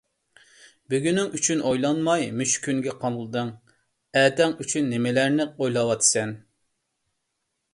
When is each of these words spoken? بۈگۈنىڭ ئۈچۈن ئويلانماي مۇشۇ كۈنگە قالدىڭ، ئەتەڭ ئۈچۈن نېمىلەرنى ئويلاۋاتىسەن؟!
بۈگۈنىڭ 0.91 1.27
ئۈچۈن 1.39 1.59
ئويلانماي 1.71 2.25
مۇشۇ 2.39 2.63
كۈنگە 2.67 2.95
قالدىڭ، 3.03 3.51
ئەتەڭ 4.23 4.57
ئۈچۈن 4.65 4.89
نېمىلەرنى 4.95 5.47
ئويلاۋاتىسەن؟! 5.51 6.35